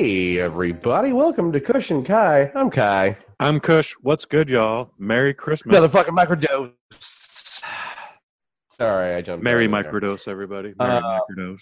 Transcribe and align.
Hey, 0.00 0.40
everybody. 0.40 1.12
Welcome 1.12 1.52
to 1.52 1.60
Kush 1.60 1.90
and 1.90 2.06
Kai. 2.06 2.50
I'm 2.54 2.70
Kai. 2.70 3.18
I'm 3.38 3.60
Kush. 3.60 3.92
What's 4.00 4.24
good, 4.24 4.48
y'all? 4.48 4.92
Merry 4.98 5.34
Christmas. 5.34 5.76
Another 5.76 5.90
fucking 5.90 6.14
microdose. 6.14 6.72
Sorry, 8.70 9.14
I 9.14 9.20
jumped. 9.20 9.44
Merry 9.44 9.66
there. 9.66 9.82
microdose, 9.84 10.26
everybody. 10.26 10.72
Merry 10.78 11.02
Uh, 11.04 11.20
microdose. 11.20 11.60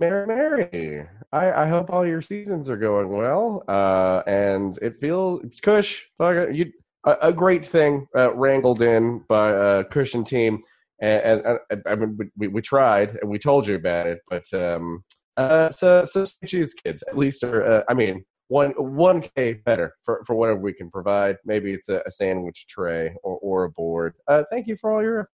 Merry, 0.00 0.26
Merry. 0.26 1.06
I, 1.30 1.62
I 1.62 1.68
hope 1.68 1.90
all 1.90 2.04
your 2.04 2.20
seasons 2.20 2.68
are 2.68 2.76
going 2.76 3.08
well. 3.08 3.62
Uh, 3.68 4.24
and 4.26 4.76
it 4.82 4.96
feels 5.00 5.44
Kush. 5.62 6.02
You 6.18 6.72
a, 7.04 7.16
a 7.22 7.32
great 7.32 7.64
thing 7.64 8.08
uh, 8.16 8.34
wrangled 8.34 8.82
in 8.82 9.22
by 9.28 9.52
uh, 9.52 9.82
Kush 9.84 10.14
and 10.14 10.26
team. 10.26 10.64
And, 11.00 11.22
and, 11.46 11.58
and 11.70 11.82
I 11.86 11.94
mean, 11.94 12.18
we, 12.36 12.48
we 12.48 12.60
tried 12.62 13.16
and 13.22 13.30
we 13.30 13.38
told 13.38 13.68
you 13.68 13.76
about 13.76 14.08
it, 14.08 14.22
but 14.28 14.52
um, 14.54 15.04
uh, 15.36 15.70
so 15.70 16.04
so 16.04 16.26
choose 16.46 16.74
kids 16.74 17.02
at 17.08 17.16
least, 17.18 17.42
are 17.44 17.62
uh, 17.62 17.82
I 17.88 17.94
mean, 17.94 18.24
one 18.48 18.70
one 18.72 19.22
k 19.36 19.54
better 19.54 19.94
for 20.02 20.22
for 20.26 20.34
whatever 20.36 20.60
we 20.60 20.72
can 20.72 20.90
provide. 20.90 21.36
Maybe 21.44 21.72
it's 21.72 21.88
a, 21.88 22.02
a 22.06 22.10
sandwich 22.10 22.66
tray 22.68 23.14
or 23.22 23.38
or 23.38 23.64
a 23.64 23.70
board. 23.70 24.14
Uh, 24.28 24.44
thank 24.50 24.66
you 24.66 24.76
for 24.76 24.92
all 24.92 25.02
your. 25.02 25.28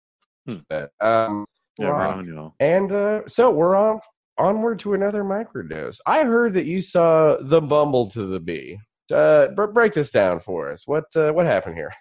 efforts 0.49 0.65
that. 0.71 0.91
Um, 1.01 1.47
Yeah, 1.79 1.89
right. 1.89 2.17
on, 2.17 2.27
y'all. 2.27 2.55
and 2.61 2.91
uh, 2.93 3.23
so 3.27 3.51
we're 3.51 3.77
on 3.77 4.01
onward 4.39 4.79
to 4.81 4.95
another 4.95 5.25
microdose. 5.25 5.99
I 6.07 6.25
heard 6.25 6.53
that 6.55 6.67
you 6.67 6.83
saw 6.83 7.37
the 7.41 7.61
Bumble 7.61 8.09
to 8.11 8.27
the 8.27 8.41
Bee. 8.41 8.79
Uh, 9.11 9.49
br- 9.49 9.67
break 9.67 9.95
this 9.95 10.11
down 10.11 10.41
for 10.41 10.71
us. 10.71 10.87
What 10.87 11.05
uh, 11.17 11.33
what 11.33 11.47
happened 11.47 11.77
here? 11.77 11.93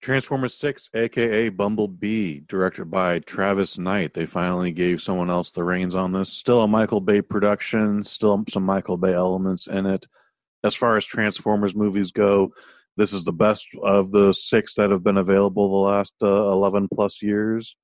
Transformers 0.00 0.54
6, 0.54 0.88
aka 0.94 1.50
Bumblebee, 1.50 2.40
directed 2.48 2.90
by 2.90 3.18
Travis 3.20 3.76
Knight. 3.76 4.14
They 4.14 4.24
finally 4.24 4.72
gave 4.72 5.02
someone 5.02 5.28
else 5.28 5.50
the 5.50 5.62
reins 5.62 5.94
on 5.94 6.12
this. 6.12 6.32
Still 6.32 6.62
a 6.62 6.68
Michael 6.68 7.02
Bay 7.02 7.20
production, 7.20 8.02
still 8.02 8.42
some 8.48 8.62
Michael 8.64 8.96
Bay 8.96 9.12
elements 9.12 9.66
in 9.66 9.84
it. 9.84 10.06
As 10.64 10.74
far 10.74 10.96
as 10.96 11.04
Transformers 11.04 11.74
movies 11.74 12.12
go, 12.12 12.52
this 12.96 13.12
is 13.12 13.24
the 13.24 13.32
best 13.32 13.66
of 13.82 14.10
the 14.10 14.32
six 14.32 14.74
that 14.74 14.90
have 14.90 15.04
been 15.04 15.18
available 15.18 15.68
the 15.70 15.88
last 15.90 16.14
uh, 16.22 16.50
11 16.50 16.88
plus 16.92 17.22
years. 17.22 17.76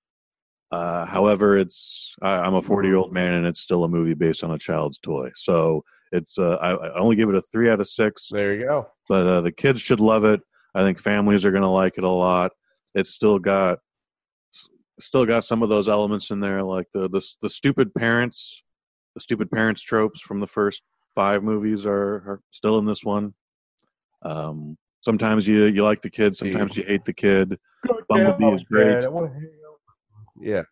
Uh, 0.72 1.04
however, 1.04 1.56
it's 1.56 2.14
I, 2.22 2.36
I'm 2.40 2.54
a 2.54 2.62
40 2.62 2.88
year 2.88 2.96
old 2.96 3.12
man, 3.12 3.34
and 3.34 3.46
it's 3.46 3.60
still 3.60 3.84
a 3.84 3.88
movie 3.88 4.14
based 4.14 4.42
on 4.42 4.50
a 4.50 4.58
child's 4.58 4.98
toy. 4.98 5.30
So 5.34 5.84
it's 6.12 6.38
uh, 6.38 6.56
I, 6.56 6.70
I 6.72 6.98
only 6.98 7.16
give 7.16 7.28
it 7.28 7.34
a 7.34 7.42
three 7.42 7.70
out 7.70 7.80
of 7.80 7.88
six 7.88 8.28
There 8.30 8.54
you 8.54 8.64
go. 8.64 8.88
but 9.08 9.26
uh, 9.26 9.40
the 9.42 9.52
kids 9.52 9.80
should 9.80 10.00
love 10.00 10.24
it. 10.24 10.40
I 10.76 10.82
think 10.82 11.00
families 11.00 11.44
are 11.46 11.50
going 11.50 11.62
to 11.62 11.68
like 11.68 11.96
it 11.96 12.04
a 12.04 12.10
lot. 12.10 12.52
It's 12.94 13.10
still 13.10 13.38
got 13.38 13.78
still 15.00 15.24
got 15.26 15.44
some 15.44 15.62
of 15.62 15.68
those 15.70 15.88
elements 15.88 16.30
in 16.30 16.40
there, 16.40 16.62
like 16.62 16.86
the 16.92 17.08
the, 17.08 17.26
the 17.40 17.50
stupid 17.50 17.94
parents, 17.94 18.62
the 19.14 19.20
stupid 19.20 19.50
parents 19.50 19.82
tropes 19.82 20.20
from 20.20 20.40
the 20.40 20.46
first 20.46 20.82
five 21.14 21.42
movies 21.42 21.86
are, 21.86 22.14
are 22.28 22.40
still 22.50 22.78
in 22.78 22.84
this 22.84 23.02
one. 23.02 23.32
Um, 24.22 24.76
sometimes 25.00 25.48
you 25.48 25.64
you 25.64 25.82
like 25.82 26.02
the 26.02 26.10
kid, 26.10 26.36
sometimes 26.36 26.76
you 26.76 26.84
hate 26.84 27.06
the 27.06 27.14
kid. 27.14 27.58
Bumblebee 28.08 28.54
is 28.54 28.64
great. 28.64 29.04
Yeah. 30.38 30.62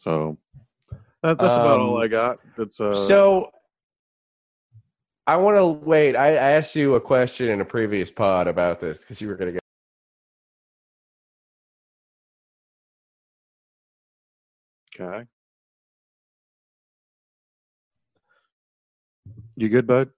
So 0.00 0.36
that, 1.22 1.38
that's 1.38 1.56
about 1.56 1.80
Um, 1.80 1.88
all 1.88 2.02
I 2.02 2.08
got. 2.08 2.40
It's 2.58 2.78
uh, 2.78 2.94
So 2.94 3.50
I 5.26 5.36
want 5.36 5.56
to 5.56 5.66
wait. 5.66 6.16
I, 6.16 6.28
I 6.30 6.50
asked 6.52 6.76
you 6.76 6.94
a 6.94 7.00
question 7.00 7.48
in 7.48 7.60
a 7.60 7.64
previous 7.64 8.10
pod 8.10 8.46
about 8.46 8.80
this 8.80 9.00
because 9.00 9.20
you 9.20 9.28
were 9.28 9.36
going 9.36 9.54
to 9.54 9.60
get. 14.98 15.00
okay. 15.00 15.24
You 19.56 19.68
good, 19.68 19.86
bud? 19.86 20.10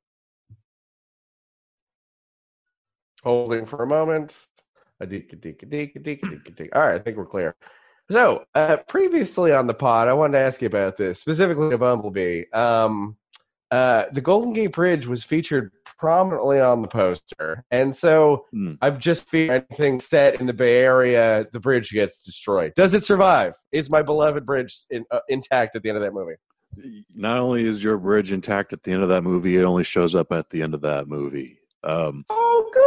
holding 3.26 3.66
for 3.66 3.82
a 3.82 3.86
moment. 3.88 4.47
A 5.00 5.06
deek, 5.06 5.32
a 5.32 5.36
deek, 5.36 5.62
a 5.64 5.66
deek, 5.66 5.97
a 5.97 5.98
deek, 5.98 6.25
a 6.25 6.28
deek, 6.28 6.48
a 6.48 6.50
deek. 6.53 6.76
All 6.76 6.82
right, 6.86 6.94
I 6.94 6.98
think 7.00 7.16
we're 7.16 7.26
clear. 7.26 7.56
So, 8.09 8.44
uh, 8.54 8.76
previously 8.88 9.53
on 9.53 9.66
the 9.66 9.75
pod, 9.75 10.06
I 10.06 10.12
wanted 10.12 10.38
to 10.38 10.44
ask 10.44 10.62
you 10.62 10.69
about 10.69 10.97
this, 10.97 11.20
specifically 11.20 11.70
to 11.70 11.78
Bumblebee. 11.78 12.44
Um, 12.53 13.16
uh, 13.71 14.04
the 14.12 14.21
Golden 14.21 14.53
Gate 14.53 14.72
Bridge 14.72 15.06
was 15.06 15.25
featured 15.25 15.72
prominently 15.99 16.60
on 16.60 16.82
the 16.82 16.88
poster, 16.88 17.65
and 17.71 17.94
so 17.94 18.44
Hmm. 18.53 18.75
I've 18.82 18.99
just 18.99 19.28
feared 19.28 19.65
anything 19.71 19.99
set 20.00 20.41
in 20.41 20.47
the 20.47 20.53
Bay 20.53 20.77
Area, 20.78 21.47
the 21.53 21.60
bridge 21.60 21.91
gets 21.91 22.22
destroyed. 22.25 22.72
Does 22.77 22.94
it 22.94 23.03
survive? 23.04 23.54
Is 23.72 23.88
my 23.91 24.03
beloved 24.03 24.44
bridge 24.47 24.77
in, 24.91 25.04
uh, 25.10 25.21
intact 25.28 25.75
at 25.77 25.82
the 25.82 25.88
end 25.88 25.97
of 25.99 26.03
that 26.03 26.12
movie? 26.15 26.34
not 27.15 27.38
only 27.38 27.65
is 27.65 27.82
your 27.82 27.97
bridge 27.97 28.32
intact 28.32 28.72
at 28.75 28.82
the 28.82 28.93
end 28.93 29.03
of 29.03 29.09
that 29.09 29.22
movie, 29.22 29.56
it 29.56 29.62
only 29.65 29.84
shows 29.84 30.15
up 30.15 30.31
at 30.33 30.50
the 30.50 30.62
end 30.62 30.75
of 30.75 30.83
that 30.83 31.09
movie. 31.09 31.59
Um, 31.83 32.25
Oh, 32.28 32.71
good! 32.75 32.83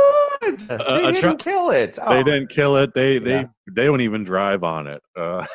They 0.58 1.12
didn't 1.12 1.38
tr- 1.40 1.50
kill 1.50 1.70
it. 1.72 1.94
they 1.96 2.02
Oh, 2.04 2.24
didn't 2.24 2.50
kill 2.50 2.76
it. 2.78 2.94
They 2.94 3.20
they 3.20 3.32
Yeah. 3.42 3.46
they 3.72 3.86
don't 3.86 4.02
even 4.02 4.24
drive 4.24 4.64
on 4.64 4.88
it. 4.88 5.02
Uh, 5.18 5.46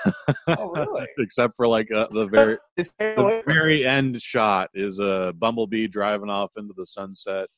Oh, 0.48 0.70
really? 0.74 1.06
except 1.18 1.54
for 1.56 1.66
like 1.66 1.90
uh, 1.92 2.06
the 2.12 2.26
very 2.26 2.58
the 2.76 3.42
very 3.46 3.86
end 3.86 4.20
shot 4.20 4.70
is 4.74 4.98
a 4.98 5.32
bumblebee 5.38 5.86
driving 5.86 6.30
off 6.30 6.50
into 6.56 6.74
the 6.76 6.86
sunset 6.86 7.48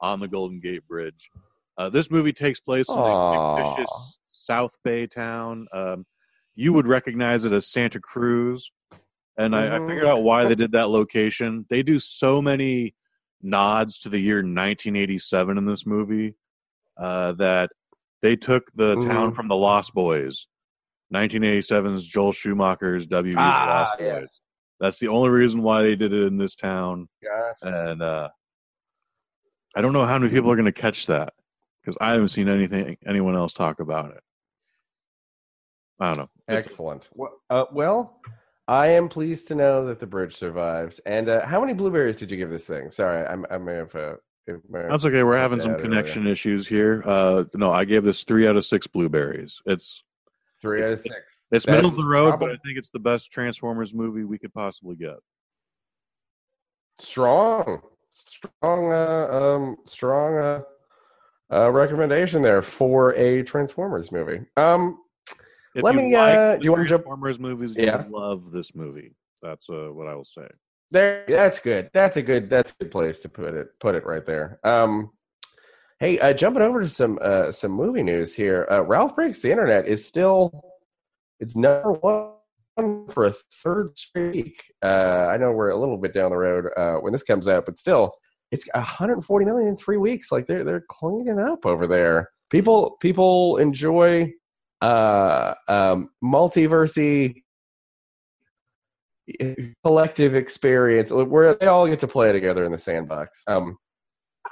on 0.00 0.20
the 0.20 0.28
Golden 0.28 0.60
Gate 0.60 0.86
Bridge. 0.88 1.30
Uh, 1.78 1.88
this 1.88 2.10
movie 2.10 2.32
takes 2.32 2.60
place 2.60 2.88
in 2.88 2.98
a 2.98 3.56
fictitious 3.56 4.18
South 4.32 4.76
Bay 4.84 5.06
town. 5.06 5.66
Um, 5.72 6.04
you 6.54 6.72
would 6.72 6.86
recognize 6.86 7.44
it 7.44 7.52
as 7.52 7.66
Santa 7.68 8.00
Cruz, 8.00 8.70
and 9.38 9.54
I, 9.56 9.76
I 9.76 9.78
Mhm. 9.78 9.86
figured 9.88 10.06
out 10.06 10.22
why 10.22 10.44
they 10.46 10.54
did 10.54 10.72
that 10.72 10.88
location. 10.90 11.64
They 11.70 11.82
do 11.82 11.98
so 12.00 12.42
many 12.42 12.94
nods 13.42 13.98
to 14.00 14.08
the 14.10 14.18
year 14.18 14.38
1987 14.38 15.56
in 15.56 15.64
this 15.64 15.86
movie 15.86 16.34
uh, 17.00 17.32
that 17.32 17.70
they 18.22 18.36
took 18.36 18.64
the 18.74 18.96
town 18.96 19.32
Mhm. 19.32 19.36
from 19.36 19.48
the 19.48 19.56
Lost 19.56 19.94
Boys. 19.94 20.46
1987's 21.12 22.06
Joel 22.06 22.32
Schumacher's 22.32 23.06
W. 23.06 23.34
the 23.34 23.40
Ah, 23.40 23.66
Lost 23.80 23.98
Boys. 23.98 24.06
yes. 24.06 24.42
That's 24.78 24.98
the 24.98 25.08
only 25.08 25.30
reason 25.30 25.62
why 25.62 25.82
they 25.82 25.96
did 25.96 26.12
it 26.12 26.26
in 26.26 26.38
this 26.38 26.54
town. 26.54 27.08
Gotcha. 27.22 27.90
And 27.90 28.02
uh, 28.02 28.28
I 29.74 29.80
don't 29.80 29.92
know 29.92 30.04
how 30.06 30.18
many 30.18 30.32
people 30.32 30.50
are 30.50 30.56
going 30.56 30.66
to 30.66 30.72
catch 30.72 31.06
that 31.06 31.32
because 31.82 31.96
I 32.00 32.12
haven't 32.12 32.28
seen 32.28 32.48
anything 32.48 32.96
anyone 33.06 33.36
else 33.36 33.52
talk 33.52 33.80
about 33.80 34.12
it. 34.12 34.22
I 35.98 36.06
don't 36.14 36.18
know. 36.18 36.28
Excellent. 36.48 37.08
Well, 37.14 37.32
uh, 37.50 37.64
well, 37.72 38.20
I 38.68 38.86
am 38.88 39.08
pleased 39.08 39.48
to 39.48 39.54
know 39.54 39.84
that 39.86 39.98
the 40.00 40.06
bridge 40.06 40.34
survived. 40.34 41.00
And 41.04 41.28
uh, 41.28 41.44
how 41.46 41.60
many 41.60 41.74
blueberries 41.74 42.16
did 42.16 42.30
you 42.30 42.36
give 42.38 42.50
this 42.50 42.66
thing? 42.66 42.90
Sorry, 42.90 43.26
I'm, 43.26 43.44
I 43.50 43.58
may 43.58 43.74
have. 43.74 43.94
Uh, 43.94 44.14
That's 44.46 45.04
okay. 45.04 45.22
We're 45.22 45.38
having 45.38 45.60
some 45.60 45.78
connection 45.78 46.26
issues 46.26 46.66
here. 46.66 47.02
Uh, 47.06 47.44
no, 47.54 47.72
I 47.72 47.84
gave 47.84 48.04
this 48.04 48.24
three 48.24 48.46
out 48.48 48.56
of 48.56 48.64
six 48.64 48.86
blueberries. 48.86 49.60
It's 49.66 50.02
Three 50.60 50.84
out 50.84 50.92
of 50.92 51.00
six. 51.00 51.46
it's 51.52 51.66
middle 51.66 51.86
of 51.88 51.96
the 51.96 52.06
road, 52.06 52.38
but 52.38 52.50
I 52.50 52.56
think 52.64 52.76
it's 52.76 52.90
the 52.90 52.98
best 52.98 53.32
Transformers 53.32 53.94
movie 53.94 54.24
we 54.24 54.38
could 54.38 54.52
possibly 54.52 54.94
get. 54.96 55.16
strong, 56.98 57.80
strong, 58.12 58.92
uh, 58.92 59.28
um, 59.32 59.76
strong 59.86 60.36
uh, 60.36 60.62
uh, 61.52 61.70
recommendation 61.70 62.42
there 62.42 62.60
for 62.62 63.14
a 63.14 63.42
Transformers 63.42 64.12
movie. 64.12 64.40
Um, 64.56 64.98
If 65.74 65.82
Let 65.84 65.94
me, 65.94 66.14
like 66.14 66.36
uh, 66.36 66.58
you 66.60 66.72
wanna 66.72 66.84
jump- 66.84 67.04
Transformers 67.04 67.38
movies? 67.38 67.74
Yeah. 67.76 68.04
Love 68.10 68.50
this 68.52 68.74
movie. 68.74 69.14
That's 69.42 69.68
uh, 69.70 69.88
what 69.92 70.08
I 70.08 70.14
will 70.14 70.24
say. 70.24 70.48
There, 70.92 71.24
that's 71.28 71.60
good. 71.60 71.90
That's 71.92 72.16
a 72.16 72.22
good. 72.22 72.50
That's 72.50 72.72
a 72.72 72.84
good 72.84 72.90
place 72.90 73.20
to 73.20 73.28
put 73.28 73.54
it. 73.54 73.68
Put 73.80 73.94
it 73.94 74.04
right 74.04 74.26
there. 74.26 74.58
Um, 74.64 75.10
hey, 76.00 76.18
uh, 76.18 76.32
jumping 76.32 76.62
over 76.62 76.82
to 76.82 76.88
some 76.88 77.18
uh, 77.22 77.52
some 77.52 77.72
movie 77.72 78.02
news 78.02 78.34
here. 78.34 78.66
Uh, 78.70 78.82
Ralph 78.82 79.14
Breaks 79.14 79.40
the 79.40 79.50
Internet 79.50 79.86
is 79.86 80.04
still 80.04 80.50
it's 81.38 81.56
number 81.56 81.92
one 81.92 82.32
for 83.08 83.26
a 83.26 83.34
third 83.62 83.90
week. 84.14 84.62
Uh, 84.82 85.28
I 85.30 85.36
know 85.36 85.52
we're 85.52 85.70
a 85.70 85.78
little 85.78 85.98
bit 85.98 86.14
down 86.14 86.30
the 86.30 86.36
road 86.36 86.66
uh, 86.76 86.96
when 86.96 87.12
this 87.12 87.22
comes 87.22 87.46
out, 87.46 87.66
but 87.66 87.78
still, 87.78 88.12
it's 88.50 88.68
140 88.74 89.44
million 89.44 89.68
in 89.68 89.76
three 89.76 89.96
weeks. 89.96 90.32
Like 90.32 90.46
they're 90.46 90.64
they're 90.64 90.84
cleaning 90.88 91.38
up 91.38 91.66
over 91.66 91.86
there. 91.86 92.30
People 92.50 92.96
people 93.00 93.58
enjoy 93.58 94.32
uh, 94.80 95.54
um, 95.68 96.10
multiversy 96.22 97.42
collective 99.84 100.34
experience 100.34 101.10
where 101.10 101.54
they 101.54 101.66
all 101.66 101.86
get 101.86 101.98
to 102.00 102.08
play 102.08 102.32
together 102.32 102.64
in 102.64 102.72
the 102.72 102.78
sandbox. 102.78 103.42
Um, 103.46 103.76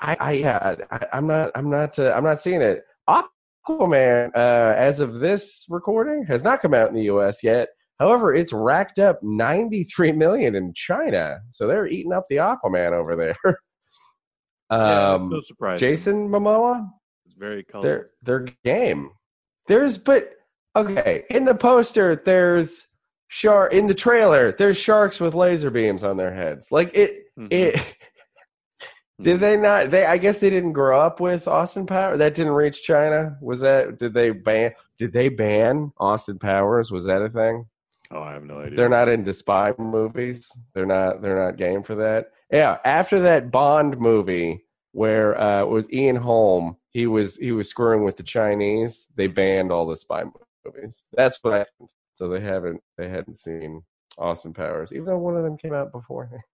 I, 0.00 0.16
I 0.20 0.32
yeah, 0.32 0.76
I, 0.90 1.06
I'm 1.12 1.26
not, 1.26 1.50
I'm 1.54 1.70
not, 1.70 1.98
uh, 1.98 2.12
I'm 2.12 2.24
not 2.24 2.40
seeing 2.40 2.62
it. 2.62 2.84
Aquaman, 3.08 4.30
uh, 4.34 4.74
as 4.76 5.00
of 5.00 5.20
this 5.20 5.66
recording, 5.68 6.24
has 6.26 6.44
not 6.44 6.60
come 6.60 6.74
out 6.74 6.88
in 6.88 6.94
the 6.94 7.04
U.S. 7.04 7.42
yet. 7.42 7.68
However, 7.98 8.32
it's 8.32 8.52
racked 8.52 8.98
up 9.00 9.18
93 9.22 10.12
million 10.12 10.54
in 10.54 10.72
China, 10.74 11.40
so 11.50 11.66
they're 11.66 11.88
eating 11.88 12.12
up 12.12 12.26
the 12.30 12.36
Aquaman 12.36 12.92
over 12.92 13.16
there. 13.16 13.36
yeah, 14.70 15.14
um, 15.14 15.30
no 15.30 15.40
surprise. 15.40 15.80
Jason 15.80 16.28
Momoa, 16.28 16.86
It's 17.26 17.34
very 17.34 17.64
colorful. 17.64 17.82
their 17.82 18.10
their 18.22 18.46
game. 18.64 19.10
There's 19.66 19.98
but 19.98 20.30
okay 20.76 21.24
in 21.30 21.44
the 21.44 21.54
poster. 21.54 22.14
There's 22.14 22.86
shark 23.28 23.72
in 23.72 23.86
the 23.86 23.94
trailer. 23.94 24.52
There's 24.52 24.76
sharks 24.76 25.20
with 25.20 25.34
laser 25.34 25.70
beams 25.70 26.02
on 26.04 26.16
their 26.16 26.34
heads. 26.34 26.72
Like 26.72 26.94
it. 26.94 27.24
Mhm. 27.38 27.48
It. 27.50 27.96
Did 29.20 29.40
they 29.40 29.56
not? 29.56 29.90
They 29.90 30.06
I 30.06 30.16
guess 30.16 30.40
they 30.40 30.50
didn't 30.50 30.72
grow 30.74 31.00
up 31.00 31.18
with 31.20 31.48
Austin 31.48 31.86
Powers. 31.86 32.18
That 32.18 32.34
didn't 32.34 32.52
reach 32.52 32.84
China. 32.84 33.36
Was 33.42 33.60
that? 33.60 33.98
Did 33.98 34.14
they 34.14 34.30
ban? 34.30 34.72
Did 34.96 35.12
they 35.12 35.28
ban 35.28 35.92
Austin 35.98 36.38
Powers? 36.38 36.90
Was 36.92 37.04
that 37.06 37.22
a 37.22 37.28
thing? 37.28 37.66
Oh, 38.12 38.22
I 38.22 38.32
have 38.32 38.44
no 38.44 38.60
idea. 38.60 38.76
They're 38.76 38.88
not 38.88 39.08
into 39.08 39.32
spy 39.32 39.74
movies. 39.76 40.48
They're 40.72 40.86
not. 40.86 41.20
They're 41.20 41.38
not 41.38 41.56
game 41.56 41.82
for 41.82 41.96
that. 41.96 42.30
Yeah. 42.50 42.78
After 42.84 43.18
that 43.20 43.50
Bond 43.50 43.98
movie 43.98 44.64
where 44.92 45.38
uh, 45.38 45.62
it 45.62 45.68
was 45.68 45.92
Ian 45.92 46.16
Holm, 46.16 46.76
he 46.90 47.08
was 47.08 47.36
he 47.36 47.50
was 47.50 47.68
screwing 47.68 48.04
with 48.04 48.16
the 48.16 48.22
Chinese. 48.22 49.08
They 49.16 49.26
banned 49.26 49.72
all 49.72 49.84
the 49.86 49.96
spy 49.96 50.24
movies. 50.64 51.04
That's 51.12 51.38
what 51.42 51.54
happened. 51.54 51.88
So 52.18 52.28
they 52.28 52.40
haven't 52.40 52.80
they 52.96 53.08
hadn't 53.08 53.38
seen 53.38 53.80
Austin 54.18 54.52
Powers, 54.52 54.92
even 54.92 55.04
though 55.04 55.18
one 55.18 55.36
of 55.36 55.44
them 55.44 55.56
came 55.56 55.72
out 55.72 55.92
beforehand. 55.92 56.42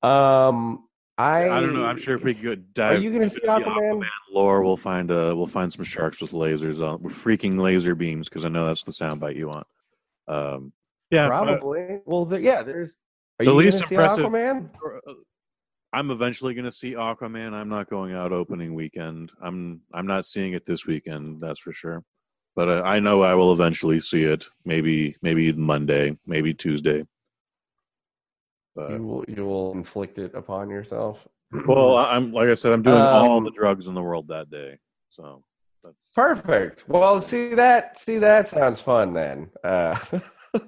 Um, 0.00 0.84
I 1.18 1.48
I 1.50 1.60
don't 1.60 1.74
know. 1.74 1.84
I'm 1.84 1.98
sure 1.98 2.14
if 2.14 2.22
we 2.22 2.32
could 2.32 2.66
Are 2.78 2.94
you 2.96 3.10
going 3.10 3.22
to 3.22 3.28
see 3.28 3.40
the 3.42 3.48
Aquaman? 3.48 4.04
lore, 4.30 4.62
we'll 4.62 4.76
find 4.76 5.10
uh 5.10 5.34
we'll 5.36 5.48
find 5.48 5.72
some 5.72 5.84
sharks 5.84 6.20
with 6.20 6.30
lasers 6.30 6.80
on 6.80 7.02
with 7.02 7.14
freaking 7.14 7.58
laser 7.60 7.96
beams 7.96 8.28
because 8.28 8.44
I 8.44 8.48
know 8.48 8.64
that's 8.66 8.84
the 8.84 8.92
soundbite 8.92 9.34
you 9.34 9.48
want. 9.48 9.66
Um, 10.28 10.72
yeah, 11.10 11.26
Probably. 11.26 11.98
Well, 12.06 12.26
the, 12.26 12.40
yeah. 12.40 12.62
There's. 12.62 13.02
Are 13.40 13.44
The 13.44 13.50
you 13.50 13.56
least 13.56 13.72
going 13.72 13.82
to 13.82 13.88
see 13.88 13.94
impressive- 13.96 14.24
Aquaman? 14.26 14.70
uh, 15.08 15.12
I'm 15.92 16.12
eventually 16.12 16.54
going 16.54 16.64
to 16.66 16.72
see 16.72 16.92
Aquaman. 16.92 17.52
I'm 17.54 17.68
not 17.68 17.90
going 17.90 18.12
out 18.14 18.30
opening 18.32 18.74
weekend. 18.74 19.32
I'm 19.42 19.80
I'm 19.92 20.06
not 20.06 20.26
seeing 20.26 20.52
it 20.52 20.64
this 20.64 20.86
weekend. 20.86 21.40
That's 21.40 21.58
for 21.58 21.72
sure. 21.72 22.04
But 22.58 22.68
uh, 22.68 22.82
I 22.84 22.98
know 22.98 23.22
I 23.22 23.34
will 23.34 23.52
eventually 23.52 24.00
see 24.00 24.24
it. 24.24 24.44
Maybe 24.64 25.14
maybe 25.22 25.52
Monday, 25.52 26.18
maybe 26.26 26.52
Tuesday. 26.52 27.04
But, 28.74 28.90
You 28.90 29.02
will. 29.04 29.24
You 29.28 29.44
will 29.44 29.70
inflict 29.74 30.18
it 30.18 30.34
upon 30.34 30.68
yourself. 30.68 31.28
well, 31.68 31.94
I'm 31.96 32.32
like 32.32 32.48
I 32.48 32.56
said, 32.56 32.72
I'm 32.72 32.82
doing 32.82 32.96
all 32.96 33.36
Um, 33.36 33.44
the 33.44 33.52
drugs 33.52 33.86
in 33.86 33.94
the 33.94 34.02
world 34.02 34.26
that 34.28 34.50
day. 34.50 34.76
So 35.10 35.44
that's 35.84 36.10
Perfect. 36.16 36.88
Well, 36.88 37.22
see 37.22 37.54
that. 37.54 37.96
See 38.00 38.18
that 38.18 38.48
sounds 38.48 38.80
fun. 38.80 39.12
Then 39.14 39.50
uh, 39.62 39.96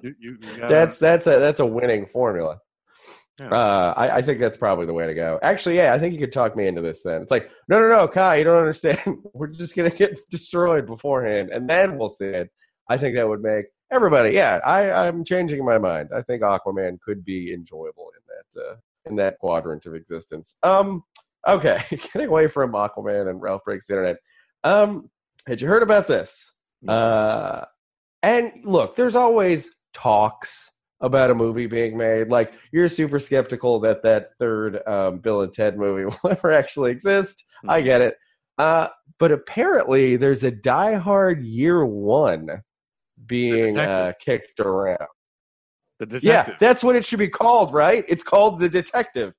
you, 0.01 0.15
you, 0.17 0.37
you 0.39 0.47
gotta- 0.59 0.73
that's 0.73 0.97
that's 0.97 1.27
a 1.27 1.39
that's 1.39 1.59
a 1.59 1.65
winning 1.65 2.05
formula. 2.05 2.61
Yeah. 3.41 3.49
Uh, 3.49 3.93
I, 3.97 4.17
I 4.17 4.21
think 4.21 4.39
that's 4.39 4.57
probably 4.57 4.85
the 4.85 4.93
way 4.93 5.07
to 5.07 5.15
go. 5.15 5.39
Actually, 5.41 5.77
yeah, 5.77 5.93
I 5.93 5.99
think 5.99 6.13
you 6.13 6.19
could 6.19 6.31
talk 6.31 6.55
me 6.55 6.67
into 6.67 6.81
this. 6.81 7.01
Then 7.01 7.23
it's 7.23 7.31
like, 7.31 7.49
no, 7.67 7.79
no, 7.79 7.87
no, 7.87 8.07
Kai, 8.07 8.35
you 8.37 8.43
don't 8.43 8.59
understand. 8.59 8.99
We're 9.33 9.47
just 9.47 9.75
gonna 9.75 9.89
get 9.89 10.19
destroyed 10.29 10.85
beforehand, 10.85 11.49
and 11.49 11.67
then 11.67 11.97
we'll 11.97 12.09
see 12.09 12.25
it. 12.25 12.51
I 12.87 12.97
think 12.97 13.15
that 13.15 13.27
would 13.27 13.41
make 13.41 13.65
everybody. 13.91 14.31
Yeah, 14.31 14.59
I, 14.63 14.91
I'm 14.91 15.23
changing 15.23 15.65
my 15.65 15.79
mind. 15.79 16.09
I 16.15 16.21
think 16.21 16.43
Aquaman 16.43 16.99
could 17.01 17.25
be 17.25 17.51
enjoyable 17.51 18.11
in 18.15 18.21
that 18.27 18.61
uh, 18.61 18.75
in 19.05 19.15
that 19.15 19.39
quadrant 19.39 19.87
of 19.87 19.95
existence. 19.95 20.57
Um, 20.61 21.03
okay, 21.47 21.81
getting 21.89 22.27
away 22.27 22.47
from 22.47 22.73
Aquaman 22.73 23.27
and 23.27 23.41
Ralph 23.41 23.63
breaks 23.65 23.87
the 23.87 23.93
internet. 23.93 24.17
Um, 24.63 25.09
had 25.47 25.61
you 25.61 25.67
heard 25.67 25.83
about 25.83 26.07
this? 26.07 26.51
Uh, 26.87 27.65
and 28.21 28.51
look, 28.63 28.95
there's 28.95 29.15
always 29.15 29.75
talks 29.93 30.70
about 31.01 31.31
a 31.31 31.35
movie 31.35 31.67
being 31.67 31.97
made. 31.97 32.29
Like 32.29 32.53
you're 32.71 32.87
super 32.87 33.19
skeptical 33.19 33.79
that 33.81 34.03
that 34.03 34.31
third 34.39 34.85
um, 34.87 35.19
Bill 35.19 35.41
and 35.41 35.53
Ted 35.53 35.77
movie 35.77 36.05
will 36.23 36.31
ever 36.31 36.51
actually 36.51 36.91
exist. 36.91 37.45
I 37.67 37.81
get 37.81 38.01
it. 38.01 38.15
Uh, 38.57 38.87
but 39.19 39.31
apparently, 39.31 40.15
there's 40.15 40.43
a 40.43 40.51
Die 40.51 40.93
Hard 40.95 41.43
Year 41.43 41.85
One 41.85 42.61
being 43.25 43.77
uh, 43.77 44.13
kicked 44.19 44.59
around. 44.59 45.07
the 45.99 46.05
detective. 46.05 46.23
Yeah, 46.29 46.55
that's 46.59 46.83
what 46.83 46.95
it 46.95 47.05
should 47.05 47.19
be 47.19 47.27
called, 47.27 47.73
right? 47.73 48.03
It's 48.07 48.23
called 48.23 48.59
The 48.59 48.69
Detective. 48.69 49.33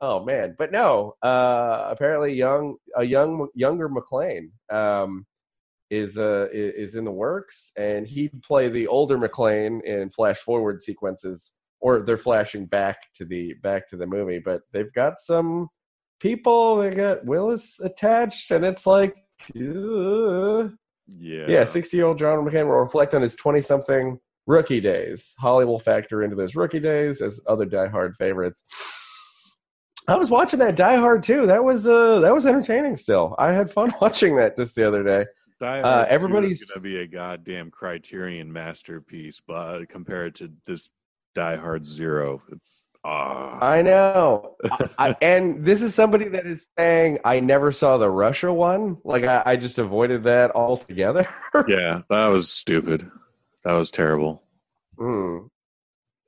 Oh 0.00 0.24
man, 0.24 0.54
but 0.58 0.72
no. 0.72 1.14
Uh, 1.22 1.88
apparently, 1.90 2.34
young 2.34 2.76
a 2.96 3.04
young 3.04 3.48
younger 3.54 3.88
McClane 3.88 4.50
um, 4.70 5.26
is 5.90 6.18
uh, 6.18 6.48
is 6.52 6.94
in 6.94 7.04
the 7.04 7.12
works, 7.12 7.72
and 7.76 8.06
he'd 8.06 8.42
play 8.42 8.68
the 8.68 8.86
older 8.86 9.18
McClane 9.18 9.82
in 9.84 10.10
flash 10.10 10.38
forward 10.38 10.82
sequences, 10.82 11.52
or 11.80 12.00
they're 12.00 12.16
flashing 12.16 12.66
back 12.66 12.98
to 13.16 13.24
the 13.24 13.54
back 13.62 13.88
to 13.90 13.96
the 13.96 14.06
movie. 14.06 14.40
But 14.44 14.62
they've 14.72 14.92
got 14.92 15.18
some 15.18 15.68
people. 16.20 16.76
They 16.76 16.90
got 16.90 17.24
Willis 17.24 17.80
attached, 17.80 18.50
and 18.50 18.64
it's 18.64 18.86
like. 18.86 19.14
uh, 19.54 20.68
yeah, 21.08 21.46
yeah, 21.46 21.64
60 21.64 21.96
year 21.96 22.06
old 22.06 22.18
John 22.18 22.44
McClane 22.44 22.66
will 22.66 22.80
reflect 22.80 23.14
on 23.14 23.22
his 23.22 23.36
20 23.36 23.60
something 23.60 24.18
rookie 24.46 24.80
days. 24.80 25.34
Holly 25.38 25.64
will 25.64 25.78
factor 25.78 26.22
into 26.22 26.36
those 26.36 26.54
rookie 26.54 26.80
days 26.80 27.20
as 27.20 27.40
other 27.46 27.64
Die 27.64 27.88
Hard 27.88 28.16
favorites. 28.16 28.64
I 30.08 30.16
was 30.16 30.30
watching 30.30 30.60
that 30.60 30.76
Die 30.76 30.96
Hard 30.96 31.22
too. 31.22 31.46
That 31.46 31.64
was 31.64 31.86
uh 31.86 32.20
that 32.20 32.34
was 32.34 32.46
entertaining 32.46 32.96
still. 32.96 33.34
I 33.38 33.52
had 33.52 33.72
fun 33.72 33.92
watching 34.00 34.36
that 34.36 34.56
just 34.56 34.74
the 34.74 34.86
other 34.86 35.02
day. 35.02 35.26
Die 35.60 35.80
Uh, 35.80 35.82
Hard 35.82 36.08
2 36.08 36.14
everybody's- 36.14 36.64
going 36.64 36.74
to 36.76 36.80
be 36.80 36.98
a 36.98 37.06
goddamn 37.06 37.70
Criterion 37.70 38.52
masterpiece, 38.52 39.40
but 39.46 39.86
compared 39.88 40.34
to 40.36 40.50
this 40.66 40.88
Die 41.34 41.56
Hard 41.56 41.86
Zero, 41.86 42.42
it's 42.50 42.86
ah. 43.04 43.58
I 43.64 43.82
know. 43.82 44.56
I, 44.98 45.14
and 45.20 45.64
this 45.64 45.82
is 45.82 45.94
somebody 45.94 46.28
that 46.28 46.46
is 46.46 46.66
saying 46.78 47.18
I 47.24 47.40
never 47.40 47.72
saw 47.72 47.98
the 47.98 48.10
Russia 48.10 48.52
one. 48.52 48.98
Like 49.04 49.24
I, 49.24 49.42
I 49.46 49.56
just 49.56 49.78
avoided 49.78 50.24
that 50.24 50.54
altogether. 50.54 51.28
yeah, 51.68 52.02
that 52.10 52.26
was 52.28 52.50
stupid. 52.50 53.10
That 53.64 53.72
was 53.72 53.90
terrible. 53.90 54.42
Hmm. 54.98 55.46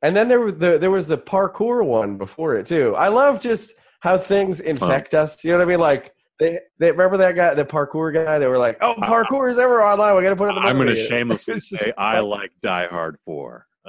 And 0.03 0.15
then 0.17 0.29
there 0.29 0.41
was 0.41 0.55
the 0.57 0.79
there 0.79 0.91
was 0.91 1.09
the 1.09 1.19
parkour 1.19 1.85
one 1.85 2.19
before 2.19 2.57
it 2.57 2.67
too. 2.67 2.95
I 2.97 3.09
love 3.09 3.41
just 3.41 3.73
how 4.01 4.17
things 4.19 4.61
infect 4.61 5.13
us. 5.15 5.43
You 5.45 5.53
know 5.53 5.59
what 5.59 5.65
I 5.65 5.69
mean? 5.69 5.81
Like 5.81 6.15
they 6.39 6.59
they 6.79 6.91
remember 6.93 7.17
that 7.17 7.35
guy, 7.35 7.55
the 7.55 7.65
parkour 7.65 8.13
guy. 8.13 8.39
They 8.39 8.47
were 8.47 8.59
like, 8.59 8.79
"Oh, 8.81 8.95
parkour 8.95 9.51
is 9.51 9.59
ever 9.59 9.83
online. 9.85 10.17
We 10.17 10.23
got 10.23 10.31
to 10.31 10.37
put 10.37 10.47
it 10.47 10.57
in 10.57 10.63
the 10.63 10.69
I'm 10.69 10.77
going 10.77 10.89
to 10.89 10.97
shamelessly 10.97 11.59
say 11.61 11.93
I 11.99 12.21
like 12.21 12.53
Die 12.63 12.87
Hard 12.87 13.17
Four. 13.25 13.67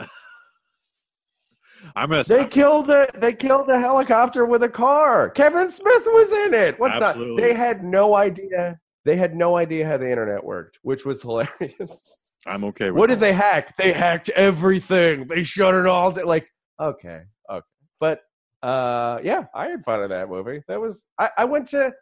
I'm 1.95 2.09
gonna. 2.09 2.23
They 2.23 2.45
killed 2.45 2.87
the 2.87 3.07
they 3.13 3.33
killed 3.33 3.67
the 3.67 3.79
helicopter 3.79 4.45
with 4.45 4.63
a 4.63 4.69
car. 4.69 5.29
Kevin 5.29 5.69
Smith 5.69 6.03
was 6.05 6.31
in 6.45 6.53
it. 6.53 6.79
What's 6.79 6.95
Absolutely. 6.95 7.41
not? 7.41 7.47
They 7.47 7.53
had 7.53 7.83
no 7.83 8.15
idea. 8.15 8.79
They 9.05 9.15
had 9.15 9.35
no 9.35 9.55
idea 9.55 9.87
how 9.87 9.97
the 9.97 10.09
internet 10.09 10.43
worked, 10.43 10.79
which 10.81 11.05
was 11.05 11.21
hilarious. 11.21 12.33
I'm 12.47 12.63
okay 12.65 12.89
with 12.89 12.99
What 12.99 13.07
did 13.09 13.19
they 13.19 13.33
hack? 13.33 13.75
They 13.77 13.91
hacked 13.91 14.29
everything. 14.29 15.27
They 15.27 15.43
shut 15.43 15.73
it 15.75 15.85
all 15.85 16.11
down. 16.11 16.25
Like, 16.25 16.47
okay, 16.79 17.23
okay. 17.49 17.65
But 17.99 18.21
uh 18.63 19.19
yeah, 19.23 19.45
I 19.53 19.67
had 19.67 19.83
fun 19.85 20.03
in 20.03 20.09
that 20.09 20.29
movie. 20.29 20.61
That 20.67 20.81
was 20.81 21.05
I, 21.17 21.29
I 21.37 21.45
went 21.45 21.67
to 21.69 21.93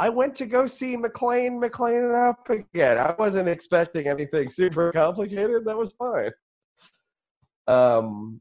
I 0.00 0.08
went 0.08 0.34
to 0.36 0.46
go 0.46 0.66
see 0.66 0.96
McClane 0.96 1.62
McClane 1.62 2.08
it 2.08 2.14
up 2.14 2.50
again. 2.50 2.98
I 2.98 3.14
wasn't 3.18 3.48
expecting 3.48 4.08
anything 4.08 4.48
super 4.48 4.90
complicated. 4.92 5.64
That 5.64 5.76
was 5.76 5.92
fine. 5.92 6.32
Um 7.66 8.40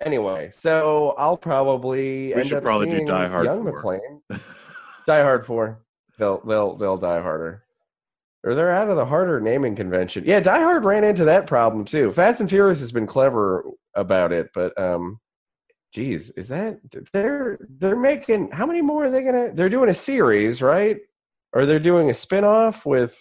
anyway, 0.00 0.50
so 0.52 1.14
I'll 1.18 1.36
probably 1.36 2.28
We 2.28 2.34
end 2.34 2.48
should 2.48 2.58
up 2.58 2.64
probably 2.64 2.90
do 2.90 2.96
seeing 2.96 3.06
Die 3.06 3.28
Hard 3.28 3.46
young 3.46 3.64
4. 3.64 3.72
McClane. 3.72 4.40
Die 5.06 5.22
Hard 5.22 5.44
4. 5.44 5.82
They'll 6.18 6.40
they'll 6.46 6.76
they'll 6.76 6.98
die 6.98 7.20
harder. 7.20 7.64
Or 8.44 8.54
they're 8.54 8.72
out 8.72 8.90
of 8.90 8.96
the 8.96 9.06
harder 9.06 9.40
naming 9.40 9.76
convention. 9.76 10.24
Yeah, 10.26 10.40
Die 10.40 10.60
Hard 10.60 10.84
ran 10.84 11.04
into 11.04 11.24
that 11.24 11.46
problem 11.46 11.84
too. 11.84 12.12
Fast 12.12 12.40
and 12.40 12.48
Furious 12.48 12.80
has 12.80 12.92
been 12.92 13.06
clever 13.06 13.64
about 13.94 14.32
it, 14.32 14.50
but 14.54 14.78
um 14.80 15.18
geez, 15.92 16.30
is 16.30 16.48
that 16.48 16.78
they're 17.12 17.58
they're 17.78 17.96
making 17.96 18.50
how 18.50 18.66
many 18.66 18.80
more 18.82 19.04
are 19.04 19.10
they 19.10 19.22
gonna 19.22 19.52
they're 19.54 19.68
doing 19.68 19.90
a 19.90 19.94
series, 19.94 20.60
right? 20.62 20.98
Or 21.52 21.66
they're 21.66 21.78
doing 21.78 22.10
a 22.10 22.14
spin-off 22.14 22.86
with 22.86 23.18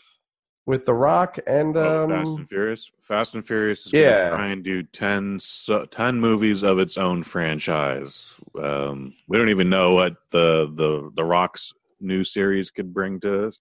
with 0.65 0.85
The 0.85 0.93
Rock 0.93 1.37
and 1.47 1.75
Oh, 1.75 2.03
um 2.03 2.09
Fast 2.09 2.29
and 2.37 2.47
Furious. 2.49 2.91
Fast 3.01 3.35
and 3.35 3.45
Furious 3.45 3.85
is 3.85 3.91
going 3.91 4.03
Yeah. 4.05 4.23
to 4.23 4.29
try 4.29 4.47
and 4.49 4.63
do 4.63 4.83
10, 4.83 5.39
so, 5.39 5.85
10 5.85 6.19
movies 6.19 6.63
of 6.63 6.77
its 6.77 6.97
own 6.97 7.23
franchise. 7.23 8.29
Um, 8.61 9.13
we 9.27 9.37
don't 9.39 9.49
even 9.49 9.69
know 9.69 9.93
what 9.93 10.15
the, 10.29 10.71
the 10.75 11.11
the 11.15 11.23
Rock's 11.23 11.73
new 11.99 12.23
series 12.23 12.69
could 12.71 12.93
bring 12.93 13.19
to 13.21 13.47
us. 13.47 13.59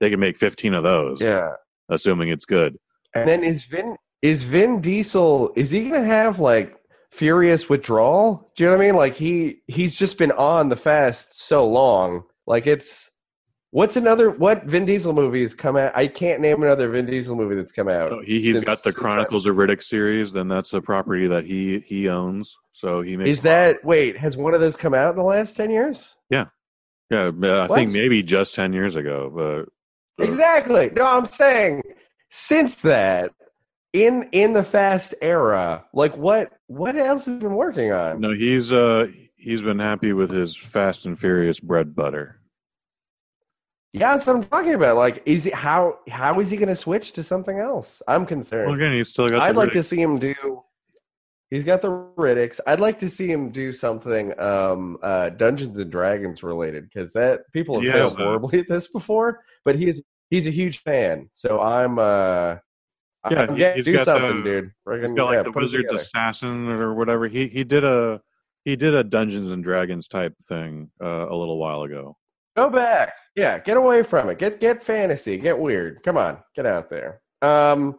They 0.00 0.10
can 0.10 0.20
make 0.20 0.36
fifteen 0.38 0.74
of 0.74 0.82
those, 0.82 1.20
yeah. 1.20 1.50
assuming 1.88 2.28
it's 2.30 2.44
good. 2.46 2.76
And 3.14 3.28
then 3.28 3.42
is 3.44 3.64
Vin 3.64 3.96
is 4.22 4.42
Vin 4.44 4.80
Diesel 4.80 5.52
is 5.56 5.70
he 5.70 5.88
gonna 5.88 6.04
have 6.04 6.40
like 6.40 6.76
furious 7.10 7.68
withdrawal? 7.68 8.50
Do 8.56 8.64
you 8.64 8.70
know 8.70 8.76
what 8.76 8.82
I 8.82 8.86
mean? 8.86 8.96
Like 8.96 9.14
he 9.14 9.62
he's 9.66 9.96
just 9.98 10.18
been 10.18 10.32
on 10.32 10.68
the 10.68 10.76
fast 10.76 11.38
so 11.40 11.66
long. 11.66 12.24
Like 12.46 12.66
it's 12.66 13.10
what's 13.70 13.96
another 13.96 14.30
what 14.30 14.64
Vin 14.64 14.84
Diesel 14.86 15.12
movie 15.12 15.42
has 15.42 15.54
come 15.54 15.76
out? 15.76 15.92
I 15.96 16.06
can't 16.06 16.40
name 16.40 16.62
another 16.62 16.88
Vin 16.88 17.06
Diesel 17.06 17.36
movie 17.36 17.54
that's 17.56 17.72
come 17.72 17.88
out. 17.88 18.10
So 18.10 18.20
he 18.20 18.40
he's 18.40 18.54
since- 18.54 18.66
got 18.66 18.82
the 18.82 18.92
Chronicles 18.92 19.46
of 19.46 19.56
Riddick 19.56 19.82
series. 19.82 20.32
Then 20.32 20.48
that's 20.48 20.72
a 20.72 20.80
property 20.80 21.26
that 21.28 21.44
he 21.44 21.80
he 21.86 22.08
owns. 22.08 22.56
So 22.72 23.02
he 23.02 23.16
makes 23.16 23.30
Is 23.30 23.40
that 23.42 23.84
wait, 23.84 24.16
has 24.16 24.36
one 24.36 24.54
of 24.54 24.60
those 24.60 24.76
come 24.76 24.94
out 24.94 25.10
in 25.10 25.16
the 25.16 25.22
last 25.24 25.56
ten 25.56 25.70
years? 25.70 26.14
yeah. 26.30 26.46
uh, 27.12 27.32
I 27.70 27.74
think 27.74 27.90
maybe 27.92 28.22
just 28.22 28.54
ten 28.54 28.72
years 28.72 28.94
ago, 28.96 29.30
but 29.34 30.22
uh, 30.22 30.26
Exactly. 30.26 30.90
No, 30.94 31.04
I'm 31.06 31.26
saying 31.26 31.82
since 32.30 32.76
that, 32.82 33.32
in 33.92 34.28
in 34.32 34.52
the 34.52 34.64
Fast 34.64 35.14
era, 35.20 35.84
like 35.92 36.16
what 36.16 36.52
what 36.66 36.96
else 36.96 37.26
has 37.26 37.36
he 37.36 37.40
been 37.40 37.54
working 37.54 37.92
on? 37.92 38.20
No, 38.20 38.32
he's 38.32 38.72
uh 38.72 39.06
he's 39.36 39.62
been 39.62 39.78
happy 39.78 40.12
with 40.12 40.30
his 40.30 40.56
Fast 40.56 41.06
and 41.06 41.18
Furious 41.18 41.60
bread 41.60 41.94
butter. 41.94 42.40
Yeah, 43.92 44.12
that's 44.12 44.26
what 44.26 44.36
I'm 44.36 44.44
talking 44.44 44.74
about. 44.74 44.96
Like, 44.96 45.22
is 45.26 45.44
he 45.44 45.50
how 45.50 45.98
how 46.08 46.38
is 46.38 46.50
he 46.50 46.56
going 46.56 46.68
to 46.68 46.76
switch 46.76 47.12
to 47.12 47.24
something 47.24 47.58
else? 47.58 48.00
I'm 48.06 48.24
concerned. 48.24 48.66
Well, 48.66 48.76
again, 48.76 48.92
he's 48.92 49.08
still 49.08 49.28
got. 49.28 49.42
I'd 49.42 49.56
like 49.56 49.72
to 49.72 49.82
see 49.82 50.00
him 50.00 50.18
do. 50.18 50.62
He's 51.50 51.64
got 51.64 51.82
the 51.82 51.90
Riddicks. 52.16 52.60
I'd 52.64 52.78
like 52.78 53.00
to 53.00 53.08
see 53.08 53.26
him 53.26 53.50
do 53.50 53.72
something 53.72 54.38
um, 54.38 54.98
uh, 55.02 55.30
Dungeons 55.30 55.76
and 55.76 55.90
Dragons 55.90 56.44
related 56.44 56.84
because 56.84 57.12
that 57.14 57.40
people 57.52 57.74
have 57.74 57.84
He 57.84 57.90
failed 57.90 58.16
horribly 58.16 58.60
at 58.60 58.68
this 58.68 58.86
before. 58.86 59.40
But 59.64 59.74
he's 59.74 60.00
he's 60.30 60.46
a 60.46 60.52
huge 60.52 60.82
fan, 60.82 61.28
so 61.32 61.60
I'm. 61.60 61.98
Uh, 61.98 62.56
Yeah, 63.30 63.50
he- 63.50 63.56
getting- 63.58 63.76
he's 63.76 63.84
do 63.86 63.92
got 63.94 64.04
something, 64.06 64.42
the- 64.42 64.42
dude. 64.44 64.70
Got 65.16 65.26
like 65.26 65.34
yeah, 65.36 65.42
the 65.42 65.52
put 65.52 65.62
it 65.62 65.66
Wizard's 65.66 65.82
together. 65.84 65.96
Assassin 65.96 66.68
or 66.70 66.94
whatever. 66.94 67.28
He 67.28 67.48
he 67.48 67.64
did 67.64 67.84
a 67.84 68.20
he 68.64 68.76
did 68.76 68.94
a 68.94 69.02
Dungeons 69.04 69.48
and 69.48 69.62
Dragons 69.64 70.06
type 70.08 70.34
thing 70.48 70.90
uh, 71.02 71.26
a 71.28 71.34
little 71.36 71.58
while 71.58 71.82
ago. 71.82 72.16
Go 72.56 72.68
back. 72.70 73.14
Yeah, 73.36 73.58
get 73.58 73.76
away 73.76 74.02
from 74.02 74.28
it. 74.30 74.38
Get 74.38 74.60
get 74.60 74.82
fantasy. 74.82 75.36
Get 75.38 75.58
weird. 75.58 76.02
Come 76.02 76.16
on, 76.16 76.38
get 76.56 76.66
out 76.66 76.88
there. 76.90 77.20
Um, 77.42 77.96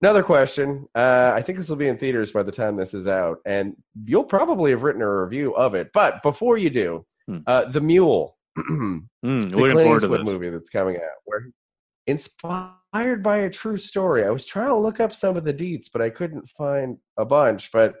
another 0.00 0.22
question. 0.22 0.86
Uh, 0.94 1.32
I 1.34 1.42
think 1.42 1.58
this 1.58 1.68
will 1.68 1.76
be 1.76 1.88
in 1.88 1.98
theaters 1.98 2.32
by 2.32 2.42
the 2.42 2.50
time 2.52 2.76
this 2.76 2.94
is 2.94 3.06
out, 3.06 3.38
and 3.46 3.74
you'll 4.04 4.24
probably 4.24 4.70
have 4.70 4.82
written 4.82 5.02
a 5.02 5.22
review 5.22 5.54
of 5.56 5.74
it. 5.74 5.90
But 5.92 6.22
before 6.22 6.56
you 6.56 6.70
do, 6.70 7.04
Hmm. 7.28 7.38
uh, 7.46 7.66
the 7.66 7.80
Mule, 7.80 8.36
the 8.56 8.62
Mm, 8.62 9.50
looking 9.54 9.72
Clint 9.74 10.02
Eastwood 10.02 10.24
movie 10.24 10.50
that's 10.50 10.70
coming 10.70 10.96
out, 10.96 11.02
where 11.26 11.48
inspired 12.06 13.22
by 13.22 13.38
a 13.38 13.50
true 13.50 13.76
story. 13.76 14.24
I 14.24 14.30
was 14.30 14.44
trying 14.44 14.68
to 14.68 14.76
look 14.76 15.00
up 15.00 15.14
some 15.14 15.36
of 15.36 15.44
the 15.44 15.54
deets, 15.54 15.86
but 15.92 16.02
I 16.02 16.10
couldn't 16.10 16.48
find 16.48 16.98
a 17.16 17.24
bunch. 17.24 17.70
But 17.72 17.94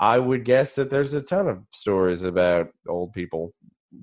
I 0.00 0.18
would 0.18 0.44
guess 0.44 0.74
that 0.76 0.90
there's 0.90 1.12
a 1.12 1.22
ton 1.22 1.48
of 1.48 1.60
stories 1.72 2.22
about 2.22 2.68
old 2.88 3.12
people 3.12 3.54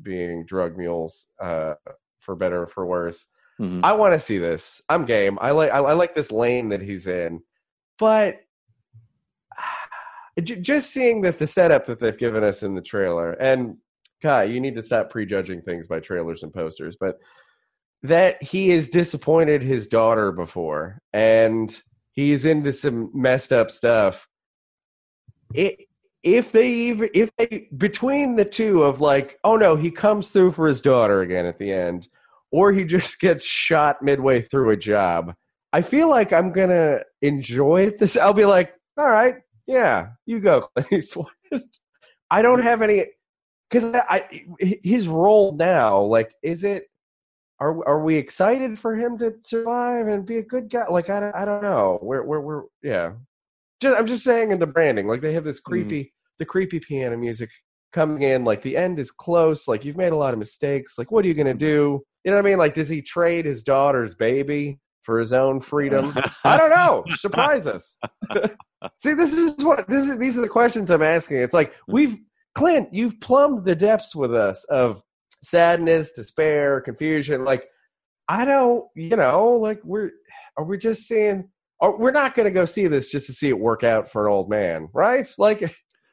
being 0.04 0.46
drug 0.46 0.78
mules, 0.78 1.28
uh, 1.42 1.74
for 2.20 2.36
better 2.36 2.64
or 2.64 2.68
for 2.68 2.86
worse. 2.86 3.28
Mhm. 3.60 3.82
I 3.84 3.94
want 3.94 4.14
to 4.14 4.20
see 4.20 4.38
this. 4.38 4.82
I'm 4.88 5.06
game. 5.06 5.38
I 5.42 5.52
like 5.52 5.72
I, 5.72 5.80
I 5.80 5.94
like 5.94 6.16
this 6.16 6.32
lane 6.32 6.70
that 6.70 6.82
he's 6.82 7.08
in, 7.08 7.42
but 7.98 8.38
j- 10.44 10.62
just 10.62 10.92
seeing 10.92 11.22
that 11.24 11.40
the 11.40 11.48
setup 11.48 11.86
that 11.88 12.00
they've 12.00 12.18
given 12.18 12.44
us 12.44 12.64
in 12.64 12.76
the 12.76 12.82
trailer, 12.82 13.34
and 13.34 13.78
Kai, 14.22 14.44
you 14.44 14.60
need 14.62 14.76
to 14.76 14.82
stop 14.82 15.10
prejudging 15.10 15.62
things 15.62 15.88
by 15.88 16.00
trailers 16.00 16.44
and 16.44 16.54
posters, 16.54 16.98
but 17.00 17.18
that 18.04 18.42
he 18.42 18.70
has 18.70 18.88
disappointed 18.88 19.62
his 19.62 19.88
daughter 19.88 20.32
before, 20.32 21.02
and 21.14 21.82
he's 22.14 22.46
into 22.46 22.72
some 22.72 23.12
messed 23.14 23.52
up 23.52 23.72
stuff. 23.72 24.28
It 25.54 25.90
if 26.24 26.52
they 26.52 26.70
even 26.70 27.10
if 27.14 27.30
they 27.38 27.68
between 27.78 28.36
the 28.36 28.46
two 28.46 28.84
of 28.84 29.00
like 29.00 29.40
oh 29.44 29.56
no 29.56 29.76
he 29.76 29.90
comes 29.90 30.30
through 30.30 30.52
for 30.52 30.68
his 30.68 30.82
daughter 30.82 31.22
again 31.22 31.46
at 31.46 31.58
the 31.58 31.72
end 31.72 32.08
or 32.52 32.72
he 32.72 32.84
just 32.86 33.20
gets 33.20 33.44
shot 33.46 34.02
midway 34.02 34.42
through 34.42 34.70
a 34.70 34.78
job 34.78 35.34
i 35.72 35.82
feel 35.82 36.10
like 36.10 36.34
i'm 36.34 36.52
gonna 36.52 37.02
enjoy 37.22 37.90
this 38.00 38.18
i'll 38.18 38.34
be 38.34 38.46
like 38.46 38.74
all 38.98 39.10
right 39.10 39.36
yeah 39.66 40.10
you 40.26 40.40
go 40.40 40.62
Clint 40.76 40.92
Eastwood. 40.92 41.28
i 42.30 42.42
don't 42.42 42.64
have 42.64 42.82
any 42.82 43.06
because 43.70 43.94
I, 43.94 44.04
I 44.10 44.46
his 44.84 45.08
role 45.08 45.54
now 45.54 46.02
like 46.02 46.34
is 46.44 46.64
it 46.66 46.86
are 47.60 47.86
are 47.88 48.04
we 48.04 48.16
excited 48.16 48.78
for 48.78 48.96
him 48.96 49.18
to 49.18 49.36
survive 49.44 50.08
and 50.08 50.26
be 50.26 50.38
a 50.38 50.44
good 50.44 50.70
guy? 50.70 50.88
Like 50.88 51.10
i 51.10 51.20
don't, 51.20 51.36
I 51.36 51.46
don't 51.46 51.62
know. 51.62 52.00
We're, 52.02 52.24
we're 52.24 52.40
we're 52.40 52.64
yeah. 52.82 53.14
Just, 53.82 53.98
i'm 53.98 54.08
just 54.08 54.26
saying 54.26 54.52
in 54.52 54.60
the 54.60 54.68
branding 54.68 55.08
like 55.08 55.22
they 55.22 55.34
have 55.34 55.46
this 55.46 55.60
mm-hmm. 55.60 55.72
creepy 55.72 56.14
the 56.38 56.46
creepy 56.46 56.82
piano 56.82 57.16
music 57.16 57.50
coming 57.94 58.24
in 58.24 58.44
like 58.44 58.62
the 58.62 58.76
end 58.76 59.00
is 59.00 59.10
close 59.10 59.68
like 59.70 59.86
you've 59.86 59.98
made 59.98 60.12
a 60.12 60.18
lot 60.18 60.34
of 60.34 60.40
mistakes 60.40 60.98
like 60.98 61.12
what 61.12 61.24
are 61.24 61.28
you 61.28 61.34
going 61.34 61.48
to 61.48 61.54
do? 61.54 62.02
You 62.24 62.32
know 62.32 62.38
what 62.38 62.46
i 62.46 62.50
mean? 62.50 62.58
Like 62.58 62.74
does 62.74 62.90
he 62.90 63.02
trade 63.02 63.46
his 63.46 63.64
daughter's 63.64 64.16
baby 64.16 64.80
for 65.04 65.20
his 65.20 65.34
own 65.34 65.60
freedom? 65.60 66.14
I 66.44 66.58
don't 66.58 66.70
know. 66.70 67.04
Surprise 67.12 67.68
us. 67.68 67.96
See 69.00 69.14
this 69.14 69.34
is 69.34 69.64
what 69.64 69.88
this 69.88 70.08
is 70.08 70.18
these 70.18 70.38
are 70.38 70.42
the 70.42 70.50
questions 70.50 70.92
i'm 70.92 71.02
asking. 71.02 71.38
It's 71.38 71.54
like 71.54 71.72
mm. 71.72 71.76
we've 71.88 72.18
clint 72.56 72.90
you've 72.94 73.20
plumbed 73.22 73.66
the 73.66 73.76
depths 73.76 74.16
with 74.16 74.34
us 74.34 74.64
of 74.66 75.02
sadness 75.44 76.14
despair 76.14 76.82
confusion 76.82 77.44
like 77.46 77.66
i 78.28 78.44
don't 78.46 78.86
you 78.96 79.16
know 79.16 79.52
like 79.54 79.80
we're 79.84 80.12
are 80.58 80.66
we 80.66 80.78
just 80.78 81.08
seeing 81.08 81.50
or 81.80 81.98
we're 81.98 82.12
not 82.12 82.34
going 82.36 82.46
to 82.46 82.52
go 82.52 82.66
see 82.66 82.88
this 82.88 83.10
just 83.10 83.26
to 83.28 83.34
see 83.34 83.48
it 83.50 83.58
work 83.58 83.84
out 83.84 84.10
for 84.12 84.28
an 84.28 84.34
old 84.34 84.50
man 84.50 84.90
right 84.94 85.34
like 85.38 85.62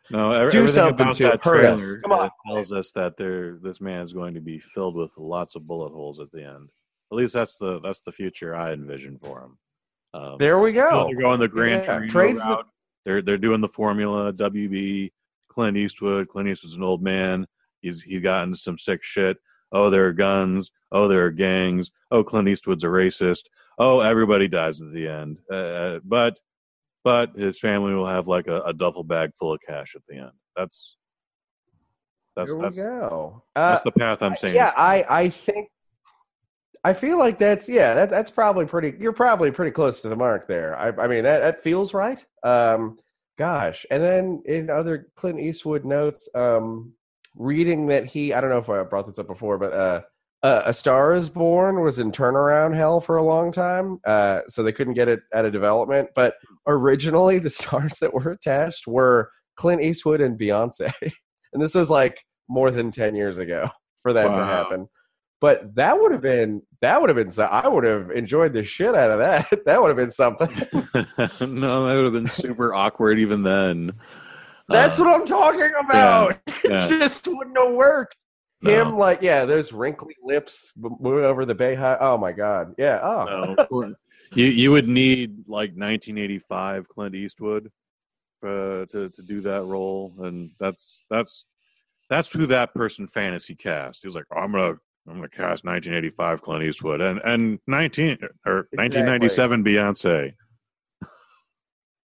No, 0.08 0.30
every, 0.30 0.52
Do 0.52 0.68
something 0.68 1.02
about 1.06 1.14
to 1.16 1.22
that 1.24 1.34
it. 1.34 1.44
Hurry 1.44 1.66
us. 1.66 1.80
trailer 1.80 2.00
Come 2.02 2.12
on. 2.12 2.30
tells 2.46 2.70
us 2.70 2.92
that 2.94 3.16
there 3.16 3.58
this 3.60 3.80
man 3.80 4.02
is 4.02 4.12
going 4.12 4.34
to 4.34 4.40
be 4.40 4.60
filled 4.60 4.94
with 4.94 5.12
lots 5.18 5.56
of 5.56 5.66
bullet 5.66 5.90
holes 5.90 6.20
at 6.20 6.30
the 6.30 6.44
end. 6.44 6.68
At 7.10 7.16
least 7.16 7.34
that's 7.34 7.56
the 7.58 7.80
that's 7.80 8.02
the 8.02 8.12
future 8.12 8.54
I 8.54 8.72
envision 8.72 9.18
for 9.20 9.40
him. 9.42 9.58
Um, 10.14 10.36
there 10.38 10.60
we 10.60 10.72
go 10.72 11.08
they're 11.10 11.20
going 11.20 11.40
the 11.40 11.48
Gran 11.48 11.82
Yeah, 11.82 12.06
trades 12.08 12.38
the- 12.38 12.44
route. 12.44 12.66
They're 13.04 13.20
they're 13.20 13.36
doing 13.36 13.60
the 13.60 13.66
formula 13.66 14.32
WB. 14.32 15.10
Clint 15.50 15.76
Eastwood. 15.76 16.28
Clint 16.28 16.48
Eastwood's 16.50 16.76
an 16.76 16.84
old 16.84 17.02
man. 17.02 17.44
He's 17.80 18.02
he 18.02 18.20
got 18.20 18.44
into 18.44 18.56
some 18.56 18.78
sick 18.78 19.02
shit. 19.02 19.38
Oh, 19.72 19.90
there 19.90 20.06
are 20.06 20.12
guns. 20.12 20.70
Oh, 20.92 21.08
there 21.08 21.24
are 21.24 21.30
gangs. 21.30 21.90
Oh, 22.10 22.22
Clint 22.22 22.48
Eastwood's 22.48 22.84
a 22.84 22.88
racist. 22.88 23.44
Oh, 23.78 24.00
everybody 24.00 24.48
dies 24.48 24.80
at 24.80 24.92
the 24.92 25.08
end. 25.08 25.38
Uh, 25.50 25.98
but 26.04 26.38
but 27.04 27.36
his 27.36 27.58
family 27.58 27.94
will 27.94 28.06
have 28.06 28.26
like 28.26 28.46
a, 28.48 28.60
a 28.62 28.72
duffel 28.72 29.04
bag 29.04 29.32
full 29.38 29.52
of 29.52 29.60
cash 29.66 29.94
at 29.94 30.02
the 30.08 30.16
end. 30.16 30.32
That's 30.56 30.96
that's 32.36 32.52
we 32.52 32.62
that's 32.62 32.76
go 32.76 33.42
uh, 33.56 33.70
that's 33.70 33.82
the 33.82 33.92
path 33.92 34.22
I'm 34.22 34.36
saying. 34.36 34.54
yeah 34.54 34.72
i 34.76 35.04
i 35.08 35.28
think 35.28 35.70
i 36.84 36.92
feel 36.92 37.18
like 37.18 37.38
that's 37.38 37.68
yeah 37.68 37.94
that, 37.94 38.10
that's 38.10 38.30
probably 38.30 38.66
pretty 38.66 38.94
you're 39.00 39.12
probably 39.12 39.50
pretty 39.50 39.72
close 39.72 40.02
to 40.02 40.08
the 40.08 40.16
mark 40.16 40.46
there 40.46 40.76
i, 40.76 40.88
I 40.88 41.08
mean 41.08 41.24
that, 41.24 41.40
that 41.40 41.62
feels 41.62 41.94
right 41.94 42.22
um 42.42 42.98
gosh 43.38 43.86
and 43.90 44.02
then 44.02 44.42
in 44.44 44.70
other 44.70 45.08
clint 45.16 45.40
eastwood 45.40 45.84
notes 45.84 46.28
um 46.34 46.92
reading 47.36 47.86
that 47.86 48.04
he 48.04 48.32
i 48.32 48.40
don't 48.40 48.50
know 48.50 48.58
if 48.58 48.68
i 48.68 48.82
brought 48.82 49.06
this 49.06 49.18
up 49.18 49.26
before 49.26 49.58
but 49.58 49.72
uh 49.72 50.00
uh, 50.42 50.62
a 50.66 50.72
Star 50.72 51.14
is 51.14 51.28
Born 51.28 51.80
was 51.80 51.98
in 51.98 52.12
turnaround 52.12 52.76
hell 52.76 53.00
for 53.00 53.16
a 53.16 53.24
long 53.24 53.50
time, 53.50 53.98
uh, 54.06 54.42
so 54.48 54.62
they 54.62 54.72
couldn't 54.72 54.94
get 54.94 55.08
it 55.08 55.20
out 55.34 55.44
of 55.44 55.52
development. 55.52 56.10
But 56.14 56.34
originally, 56.66 57.38
the 57.38 57.50
stars 57.62 57.98
that 57.98 58.14
were 58.14 58.30
attached 58.30 58.86
were 58.86 59.30
Clint 59.56 59.82
Eastwood 59.82 60.20
and 60.20 60.38
Beyonce, 60.38 60.92
and 61.52 61.62
this 61.62 61.74
was 61.74 61.90
like 61.90 62.22
more 62.48 62.70
than 62.70 62.90
ten 62.90 63.14
years 63.16 63.38
ago 63.38 63.68
for 64.02 64.12
that 64.12 64.34
to 64.34 64.44
happen. 64.44 64.88
But 65.40 65.74
that 65.74 66.00
would 66.00 66.12
have 66.12 66.22
been 66.22 66.62
that 66.80 67.00
would 67.00 67.10
have 67.10 67.16
been 67.16 67.44
I 67.44 67.66
would 67.66 67.84
have 67.84 68.10
enjoyed 68.10 68.52
the 68.52 68.62
shit 68.62 68.94
out 68.94 69.10
of 69.10 69.18
that. 69.18 69.64
that 69.66 69.82
would 69.82 69.88
have 69.88 69.96
been 69.96 70.10
something. 70.10 70.48
no, 71.40 71.86
that 71.86 71.94
would 71.94 72.04
have 72.04 72.12
been 72.12 72.28
super 72.28 72.72
awkward 72.72 73.18
even 73.18 73.42
then. 73.42 73.92
That's 74.68 74.98
Uh, 75.00 75.04
what 75.04 75.20
I'm 75.20 75.26
talking 75.26 75.72
about. 75.84 76.38
yeah. 76.46 76.52
it 76.86 76.98
just 76.98 77.26
wouldn't 77.26 77.56
have 77.58 77.72
worked. 77.72 78.16
Him 78.62 78.96
like 78.96 79.22
yeah, 79.22 79.44
those 79.44 79.72
wrinkly 79.72 80.16
lips 80.24 80.72
moving 80.76 81.24
over 81.24 81.44
the 81.44 81.54
bay 81.54 81.74
high. 81.74 81.98
Oh 82.00 82.16
my 82.18 82.32
god, 82.32 82.74
yeah. 82.78 82.98
Oh, 83.00 83.54
No, 83.70 83.94
you 84.34 84.46
you 84.46 84.72
would 84.72 84.88
need 84.88 85.44
like 85.46 85.70
1985 85.70 86.88
Clint 86.88 87.14
Eastwood 87.14 87.70
uh, 88.44 88.86
to 88.86 89.10
to 89.10 89.22
do 89.22 89.40
that 89.42 89.62
role, 89.66 90.14
and 90.20 90.50
that's 90.58 91.04
that's 91.10 91.46
that's 92.08 92.32
who 92.32 92.46
that 92.46 92.74
person 92.74 93.06
fantasy 93.06 93.54
cast. 93.54 94.00
He 94.02 94.08
was 94.08 94.16
like, 94.16 94.24
I'm 94.34 94.50
gonna 94.50 94.78
I'm 95.06 95.16
gonna 95.16 95.28
cast 95.28 95.64
1985 95.64 96.42
Clint 96.42 96.64
Eastwood 96.64 97.00
and 97.02 97.20
and 97.24 97.60
19 97.68 98.18
or 98.46 98.66
1997 98.72 99.62
Beyonce. 99.62 100.32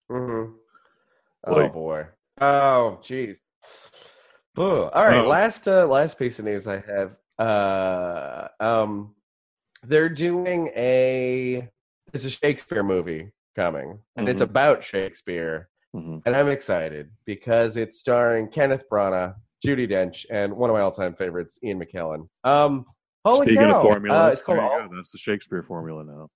Mhm. 0.09 0.53
Boy. 1.45 1.63
Oh 1.65 1.69
boy. 1.69 2.05
Oh 2.39 2.99
jeez. 3.01 3.37
All 4.57 4.89
right. 4.93 5.23
Oh. 5.23 5.27
Last 5.27 5.67
uh, 5.67 5.87
last 5.87 6.17
piece 6.17 6.39
of 6.39 6.45
news 6.45 6.67
I 6.67 6.79
have. 6.87 7.15
Uh, 7.37 8.47
um, 8.59 9.15
they're 9.83 10.09
doing 10.09 10.67
a 10.75 11.69
it's 12.13 12.25
a 12.25 12.29
Shakespeare 12.29 12.83
movie 12.83 13.31
coming, 13.55 13.99
and 14.15 14.27
it's 14.29 14.41
Mhm. 14.41 14.45
about 14.45 14.83
Shakespeare, 14.83 15.69
Mhm. 15.95 16.21
and 16.25 16.35
I'm 16.35 16.49
excited 16.49 17.11
because 17.25 17.77
it's 17.77 17.99
starring 17.99 18.47
Kenneth 18.49 18.85
Branagh, 18.89 19.35
Judi 19.65 19.87
Dench, 19.89 20.25
and 20.31 20.55
one 20.55 20.69
of 20.69 20.75
my 20.75 20.81
all-time 20.81 21.15
favorites, 21.15 21.59
Ian 21.63 21.79
McKellen. 21.79 22.27
Um, 22.43 22.85
holy 23.25 23.47
Speaking 23.47 23.63
cow! 23.65 23.77
of 23.77 23.81
formulas, 23.83 24.17
uh, 24.19 24.29
it's 24.33 24.43
called 24.43 24.59
All, 24.59 24.87
go. 24.87 24.95
that's 24.95 25.11
the 25.11 25.17
Shakespeare 25.17 25.63
formula 25.63 26.03
now. 26.03 26.29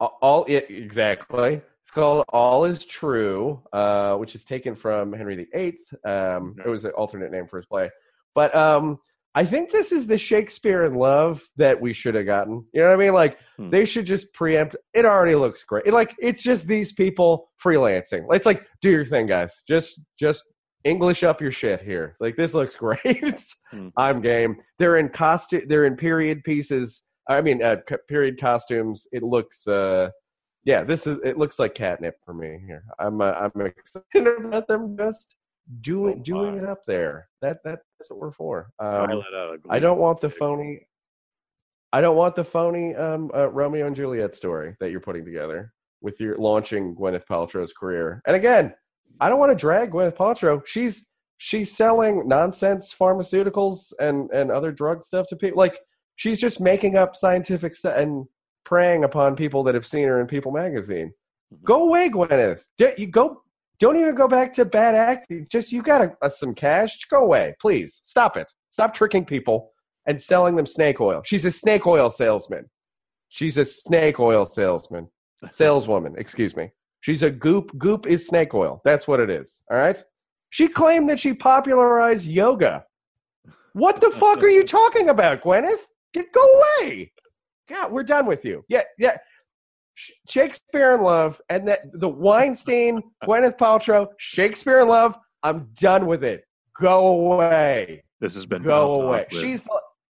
all, 0.00 0.18
all 0.20 0.44
it, 0.48 0.68
exactly. 0.70 1.62
It's 1.82 1.90
called 1.90 2.24
All 2.28 2.64
Is 2.64 2.84
True, 2.84 3.62
uh, 3.72 4.16
which 4.16 4.34
is 4.34 4.44
taken 4.44 4.74
from 4.74 5.12
Henry 5.12 5.48
VIII. 5.52 5.78
Um, 6.04 6.54
it 6.64 6.68
was 6.68 6.84
an 6.84 6.92
alternate 6.92 7.32
name 7.32 7.46
for 7.48 7.56
his 7.56 7.66
play, 7.66 7.90
but 8.34 8.54
um, 8.54 8.98
I 9.34 9.44
think 9.44 9.70
this 9.72 9.92
is 9.92 10.06
the 10.06 10.18
Shakespeare 10.18 10.84
in 10.84 10.94
Love 10.94 11.42
that 11.56 11.80
we 11.80 11.92
should 11.92 12.14
have 12.14 12.26
gotten. 12.26 12.64
You 12.72 12.82
know 12.82 12.88
what 12.88 12.94
I 12.94 12.96
mean? 12.98 13.14
Like 13.14 13.38
Hmm. 13.58 13.70
they 13.70 13.84
should 13.84 14.06
just 14.06 14.32
preempt. 14.32 14.76
It 14.94 15.04
already 15.04 15.34
looks 15.34 15.64
great. 15.64 15.84
It, 15.86 15.92
like 15.92 16.14
it's 16.20 16.42
just 16.42 16.66
these 16.66 16.92
people 16.92 17.50
freelancing. 17.62 18.26
It's 18.30 18.46
like 18.46 18.66
do 18.80 18.90
your 18.90 19.04
thing, 19.04 19.26
guys. 19.26 19.62
Just 19.66 20.02
just 20.18 20.42
English 20.84 21.22
up 21.24 21.40
your 21.40 21.52
shit 21.52 21.80
here. 21.80 22.16
Like 22.20 22.36
this 22.36 22.54
looks 22.54 22.76
great. 22.84 23.42
Hmm. 23.70 23.88
I'm 23.96 24.20
game. 24.20 24.56
They're 24.78 24.98
in 24.98 25.08
costume. 25.08 25.62
They're 25.66 25.84
in 25.86 25.96
period 25.96 26.44
pieces. 26.44 27.02
I 27.28 27.40
mean, 27.40 27.62
uh, 27.62 27.76
period 28.08 28.38
costumes. 28.40 29.06
It 29.12 29.22
looks. 29.22 29.66
uh 29.66 30.10
Yeah, 30.64 30.84
this 30.84 31.06
is. 31.06 31.18
It 31.24 31.38
looks 31.38 31.58
like 31.58 31.74
catnip 31.74 32.16
for 32.24 32.34
me 32.34 32.60
here. 32.66 32.84
I'm. 32.98 33.20
Uh, 33.20 33.32
I'm 33.32 33.60
excited 33.60 34.44
about 34.44 34.68
them 34.68 34.96
just 34.96 35.36
doing 35.80 36.18
Oh, 36.20 36.22
doing 36.22 36.58
it 36.58 36.64
up 36.64 36.84
there. 36.86 37.28
That 37.40 37.58
that 37.64 37.80
that's 37.98 38.10
what 38.10 38.20
we're 38.20 38.32
for. 38.32 38.70
Um, 38.78 39.08
Pilot 39.08 39.26
out 39.34 39.54
of 39.54 39.60
I 39.68 39.78
don't 39.78 39.98
want 39.98 40.20
the 40.20 40.30
phony. 40.30 40.86
I 41.92 42.00
don't 42.00 42.16
want 42.16 42.36
the 42.36 42.44
phony 42.44 42.94
um, 42.94 43.30
uh, 43.34 43.48
Romeo 43.48 43.86
and 43.86 43.96
Juliet 43.96 44.34
story 44.34 44.76
that 44.80 44.90
you're 44.90 45.00
putting 45.00 45.24
together 45.24 45.72
with 46.00 46.20
your 46.20 46.36
launching 46.38 46.94
Gwyneth 46.94 47.26
Paltrow's 47.26 47.72
career. 47.72 48.22
And 48.26 48.34
again, 48.34 48.74
I 49.20 49.28
don't 49.28 49.38
want 49.38 49.50
to 49.50 49.56
drag 49.56 49.90
Gwyneth 49.90 50.16
Paltrow. 50.16 50.66
She's 50.66 51.08
she's 51.38 51.76
selling 51.76 52.26
nonsense 52.28 52.94
pharmaceuticals 52.98 53.92
and 54.00 54.30
and 54.30 54.50
other 54.50 54.72
drug 54.72 55.02
stuff 55.02 55.26
to 55.28 55.36
people. 55.36 55.58
Like 55.58 55.78
she's 56.16 56.40
just 56.40 56.60
making 56.60 56.96
up 56.96 57.16
scientific 57.16 57.74
stuff 57.74 57.96
and 57.96 58.26
preying 58.64 59.04
upon 59.04 59.36
people 59.36 59.62
that 59.64 59.74
have 59.74 59.86
seen 59.86 60.08
her 60.08 60.20
in 60.20 60.26
People 60.26 60.52
magazine. 60.52 61.12
Mhm. 61.52 61.62
Go 61.64 61.84
away, 61.84 62.08
Gwyneth. 62.08 62.64
D- 62.78 62.92
You 62.98 63.06
go. 63.06 63.42
Don't 63.78 63.96
even 63.96 64.14
go 64.14 64.28
back 64.28 64.52
to 64.54 64.64
bad 64.64 64.94
acting. 64.94 65.46
Just 65.50 65.72
you 65.72 65.82
got 65.82 66.00
a, 66.02 66.16
uh, 66.22 66.28
some 66.28 66.54
cash. 66.54 66.94
Just 66.94 67.08
go 67.10 67.18
away, 67.24 67.54
please. 67.60 68.00
Stop 68.04 68.36
it. 68.36 68.52
Stop 68.70 68.94
tricking 68.94 69.24
people 69.24 69.72
and 70.06 70.22
selling 70.22 70.54
them 70.56 70.66
snake 70.66 71.00
oil. 71.00 71.22
She's 71.24 71.44
a 71.44 71.50
snake 71.50 71.86
oil 71.86 72.08
salesman. 72.08 72.70
She's 73.28 73.58
a 73.58 73.64
snake 73.64 74.20
oil 74.20 74.44
salesman. 74.44 75.08
Saleswoman, 75.50 76.14
excuse 76.16 76.54
me. 76.54 76.70
She's 77.00 77.24
a 77.24 77.30
goop. 77.30 77.76
Goop 77.76 78.06
is 78.06 78.26
snake 78.28 78.54
oil. 78.54 78.80
That's 78.84 79.08
what 79.08 79.18
it 79.18 79.28
is. 79.30 79.62
All 79.70 79.76
right. 79.76 80.00
She 80.50 80.68
claimed 80.68 81.08
that 81.08 81.18
she 81.18 81.34
popularized 81.34 82.24
yoga. 82.26 82.84
What 83.72 84.00
the 84.00 84.10
fuck 84.10 84.42
are 84.44 84.48
you 84.48 84.64
talking 84.64 85.08
about, 85.08 85.42
Gwyneth? 85.42 85.80
Get 86.12 86.30
go 86.32 86.42
away. 86.80 87.10
God, 87.72 87.90
we're 87.90 88.02
done 88.02 88.26
with 88.26 88.44
you. 88.44 88.64
Yeah, 88.68 88.82
yeah. 88.98 89.16
Shakespeare 90.28 90.92
in 90.92 91.00
Love 91.00 91.40
and 91.48 91.66
that 91.68 91.80
the 91.94 92.08
Weinstein, 92.08 93.02
Gwyneth 93.24 93.56
Paltrow, 93.56 94.08
Shakespeare 94.18 94.80
in 94.80 94.88
Love. 94.88 95.16
I'm 95.42 95.70
done 95.74 96.06
with 96.06 96.22
it. 96.22 96.44
Go 96.78 97.06
away. 97.06 98.04
This 98.20 98.34
has 98.34 98.44
been 98.44 98.62
Go 98.62 98.94
away. 99.00 99.26
She's 99.30 99.66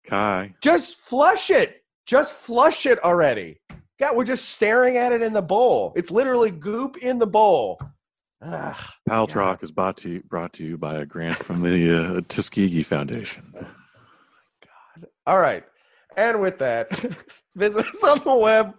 Kai. 0.08 0.54
just 0.62 1.00
flush 1.00 1.50
it. 1.50 1.84
Just 2.06 2.34
flush 2.34 2.86
it 2.86 3.04
already. 3.04 3.60
God, 4.00 4.16
we're 4.16 4.24
just 4.24 4.50
staring 4.50 4.96
at 4.96 5.12
it 5.12 5.22
in 5.22 5.34
the 5.34 5.42
bowl. 5.42 5.92
It's 5.98 6.10
literally 6.10 6.52
goop 6.52 6.98
in 6.98 7.20
the 7.20 7.28
bowl. 7.28 7.80
Ugh. 8.42 8.76
Paltrock 9.08 9.64
is 9.64 9.72
brought 9.72 9.98
to 9.98 10.10
you, 10.10 10.24
brought 10.24 10.54
to 10.54 10.64
you 10.64 10.78
by 10.78 10.96
a 10.96 11.06
grant 11.06 11.38
from 11.38 11.62
the 11.62 12.18
uh, 12.18 12.22
Tuskegee 12.30 12.84
Foundation. 12.84 13.52
God. 13.54 15.08
All 15.28 15.40
right. 15.40 15.66
And 16.16 16.42
with 16.42 16.60
that, 16.60 16.90
visit 17.56 17.86
us 17.86 18.04
on 18.04 18.20
the 18.24 18.34
web. 18.34 18.74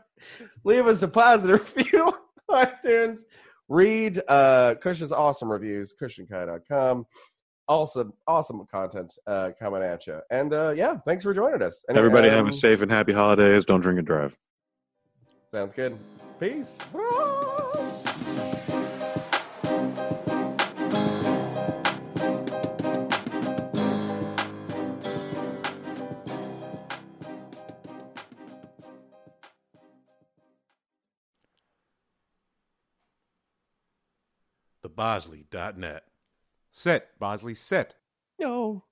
Leave 0.65 0.87
us 0.87 1.03
a 1.03 1.09
positive 1.09 1.75
review 1.77 2.13
on 2.49 2.67
iTunes. 2.67 3.21
Read 3.69 4.21
uh, 4.29 4.75
Kush's 4.83 5.13
awesome 5.13 5.51
reviews, 5.51 5.95
cushionkai.com. 6.01 7.07
Awesome, 7.69 8.13
awesome 8.27 8.67
content 8.69 9.15
uh, 9.29 9.51
coming 9.57 9.83
at 9.83 10.05
you. 10.09 10.19
And 10.31 10.53
uh, 10.53 10.71
yeah, 10.71 10.97
thanks 11.07 11.23
for 11.23 11.33
joining 11.33 11.63
us. 11.63 11.85
And, 11.89 11.97
Everybody 11.97 12.29
have 12.29 12.41
um, 12.41 12.49
a 12.49 12.53
safe 12.53 12.81
and 12.81 12.91
happy 12.91 13.13
holidays. 13.13 13.65
Don't 13.65 13.81
drink 13.81 13.99
and 13.99 14.07
drive. 14.07 14.37
Sounds 15.53 15.73
good. 15.73 15.97
Peace. 16.41 16.77
thebosley.net. 35.01 36.05
Set, 36.71 37.19
Bosley, 37.19 37.55
set. 37.55 37.95
No. 38.39 38.85